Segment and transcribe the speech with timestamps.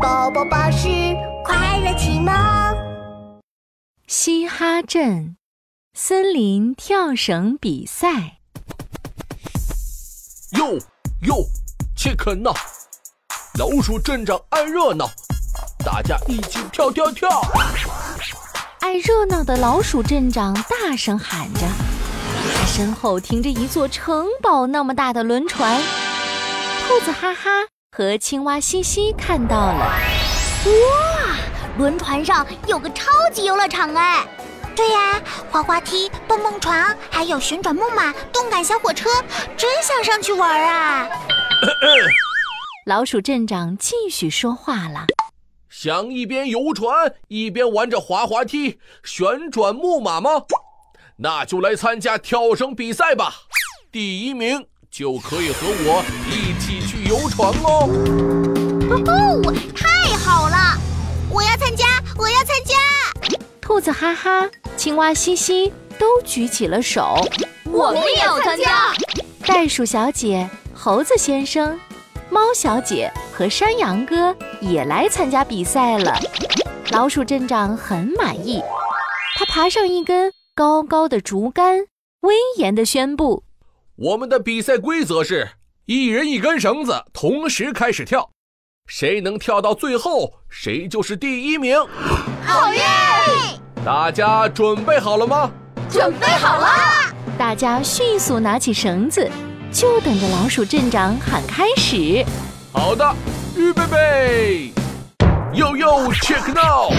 [0.00, 0.88] 宝宝巴士
[1.44, 2.32] 快乐启蒙。
[4.06, 5.36] 嘻哈镇
[5.92, 8.38] 森林跳绳比赛。
[10.56, 10.78] 哟
[11.26, 11.44] 哟，
[11.96, 12.54] 切克闹！
[13.58, 15.10] 老鼠镇长爱热闹，
[15.84, 17.28] 大家一起跳跳跳！
[18.80, 21.60] 爱热闹的老鼠镇长大声喊着，
[22.54, 25.82] 他身后停着一座城堡那么大的轮船。
[26.86, 27.66] 兔子哈哈
[27.98, 31.36] 和青蛙西西看到了，哇，
[31.78, 34.24] 轮船上有个超级游乐场哎！
[34.76, 39.10] 对呀，滑滑梯、蹦蹦床，还有旋转木马、动感小火车，
[39.56, 41.08] 真想上去玩啊！
[42.86, 45.06] 老鼠镇长继续说话了
[45.68, 50.44] ：“想一边游船一边玩着滑滑梯、旋转木马吗？
[51.16, 53.34] 那就来参加跳绳比赛吧！
[53.90, 56.02] 第一名。”就可以和我
[57.08, 57.88] 游船哦！
[59.06, 60.78] 哦，太好了！
[61.30, 61.86] 我要参加，
[62.18, 62.74] 我要参加！
[63.62, 64.46] 兔子哈哈、
[64.76, 67.16] 青蛙西西都举起了手，
[67.64, 68.92] 我们也要参加！
[69.46, 71.80] 袋鼠小姐、猴子先生、
[72.28, 76.14] 猫小姐和山羊哥也来参加比赛了。
[76.90, 78.62] 老鼠镇长很满意，
[79.38, 81.86] 他爬上一根高高的竹竿，
[82.20, 83.44] 威严地宣布。
[83.96, 85.52] 我们的比赛规则是
[85.90, 88.28] 一人一根绳子，同时开始跳，
[88.86, 91.80] 谁能跳到最后，谁就是第一名。
[92.44, 92.82] 好耶！
[93.86, 95.50] 大家准备好了吗？
[95.88, 96.68] 准备好了！
[97.38, 99.30] 大家迅速拿起绳子，
[99.72, 102.22] 就等着老鼠镇长喊开始。
[102.70, 103.16] 好的，
[103.56, 104.72] 预备备
[105.54, 106.92] ，Yo yo check now！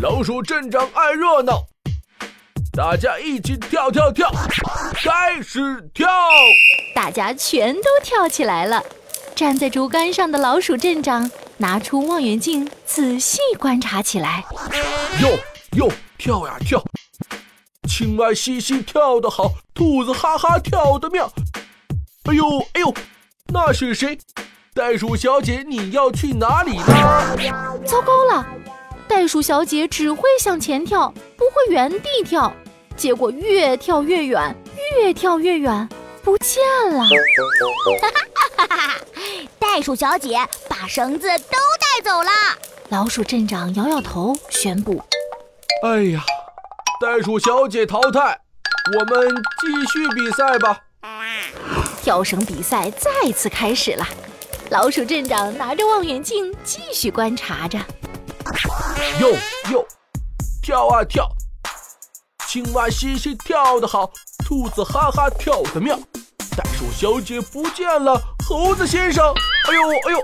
[0.00, 1.64] 老鼠镇长爱热闹。
[2.72, 4.30] 大家一起跳跳跳，
[4.94, 6.06] 开始跳！
[7.08, 8.84] 大家全都跳起来了。
[9.34, 14.44] 站在竹竿上的老鼠镇长拿出望远镜，仔细观察起来。
[15.22, 15.30] 哟
[15.78, 16.84] 哟，跳呀跳！
[17.88, 21.32] 青蛙嘻嘻跳得好，兔子哈哈跳得妙。
[22.24, 22.92] 哎呦哎呦，
[23.54, 24.18] 那是谁？
[24.74, 26.84] 袋鼠小姐，你要去哪里呢？
[27.86, 28.46] 糟糕了，
[29.08, 31.08] 袋鼠小姐只会向前跳，
[31.38, 32.52] 不会原地跳。
[32.94, 34.54] 结果越跳越远，
[35.00, 35.88] 越跳越远，
[36.28, 36.62] 不见
[36.92, 37.04] 了！
[38.02, 38.10] 哈
[38.58, 39.00] 哈哈哈！
[39.58, 40.36] 袋鼠小姐
[40.68, 42.30] 把绳子都带走了。
[42.90, 45.02] 老鼠镇长摇摇头，宣布
[45.82, 46.22] ：“哎呀，
[47.00, 48.38] 袋鼠小姐淘汰，
[48.98, 50.78] 我们继续比赛吧。”
[52.04, 54.06] 跳绳比赛再次开始了。
[54.68, 57.78] 老鼠镇长拿着望远镜继续观察着。
[59.18, 59.30] 哟
[59.70, 59.86] 哟，
[60.62, 61.26] 跳啊跳！
[62.46, 64.10] 青蛙嘻嘻跳得好，
[64.46, 65.98] 兔子哈哈跳得妙，
[66.58, 69.32] 袋鼠小姐不见了，猴子先生，
[69.70, 70.18] 哎呦哎呦，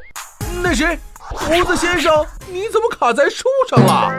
[0.65, 4.11] 那谁，猴子先生，你怎么卡在树上了？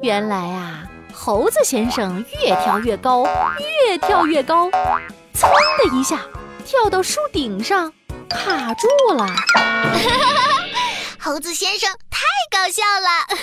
[0.00, 3.26] 原来啊，猴子先生越跳越高，
[3.86, 4.70] 越跳越高，
[5.34, 6.18] 噌的一下
[6.64, 7.92] 跳到树顶上，
[8.30, 9.26] 卡住了。
[11.20, 13.36] 猴子先生太搞笑了。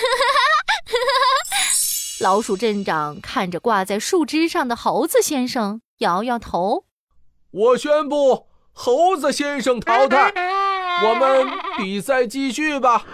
[2.20, 6.86] 老鼠镇长看着挂在树枝上的猴子先生，摇摇头
[7.50, 10.32] ：“我宣布，猴子先生淘汰。
[11.02, 13.04] 我们比赛继续吧。”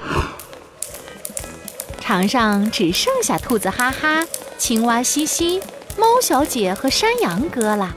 [2.01, 4.25] 场上只剩下兔子哈哈、
[4.59, 5.61] 青蛙西西、
[5.99, 7.95] 猫小姐和山羊哥了。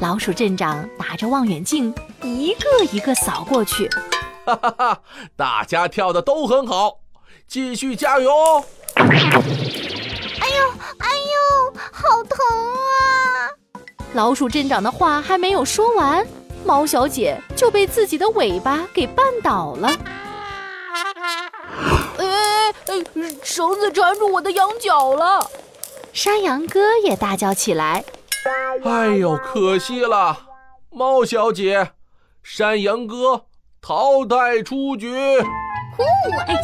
[0.00, 3.88] 老鼠镇长拿着望远镜，一个一个扫过去。
[4.44, 5.00] 哈哈哈！
[5.36, 7.00] 大家跳的都很好，
[7.46, 8.64] 继续加油哦！
[8.96, 9.04] 哎
[10.48, 10.72] 呦，
[14.18, 16.26] 老鼠镇长的话还没有说完，
[16.64, 19.88] 猫小姐就被自己的尾巴给绊倒了。
[22.18, 23.04] 哎哎，
[23.44, 25.48] 绳子缠住我的羊角了！
[26.12, 28.04] 山羊哥也大叫起来
[28.84, 30.36] ：“哎呦，可惜了，
[30.90, 31.92] 猫小姐，
[32.42, 33.44] 山羊哥
[33.80, 35.14] 淘汰出局。”
[35.96, 36.02] 呼，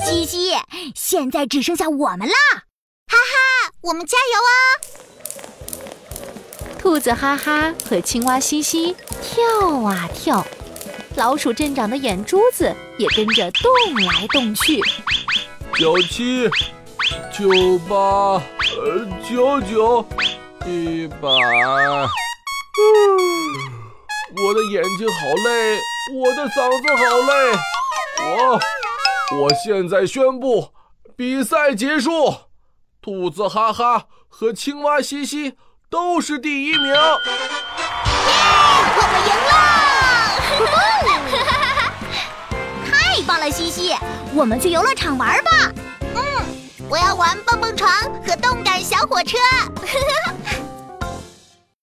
[0.04, 0.56] 西西，
[0.96, 2.34] 现在只剩下我们了！
[3.06, 5.03] 哈哈，我们加油啊！
[6.84, 9.42] 兔子哈哈和青蛙西西跳
[9.80, 10.46] 啊跳，
[11.16, 13.72] 老鼠镇长的眼珠子也跟着动
[14.04, 14.78] 来动去。
[15.78, 16.46] 九七，
[17.32, 17.48] 九
[17.88, 18.42] 八，呃，
[19.26, 20.06] 九九，
[20.66, 21.26] 一百。
[24.36, 25.80] 我的眼睛好累，
[26.12, 27.02] 我的嗓子好
[27.32, 27.32] 累。
[28.26, 28.60] 我，
[29.40, 30.68] 我现在宣布，
[31.16, 32.10] 比赛结束。
[33.00, 35.54] 兔子哈哈和青蛙西西
[35.94, 36.98] 都是第一名，耶！
[38.96, 39.54] 我们赢了！
[42.90, 43.94] 太棒了，西西，
[44.34, 45.50] 我们去游乐场玩吧。
[46.16, 46.20] 嗯，
[46.88, 47.88] 我要玩蹦蹦床
[48.26, 49.38] 和动感小火车。